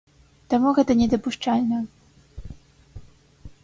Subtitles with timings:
[0.53, 1.77] Таму гэта не дапушчальна.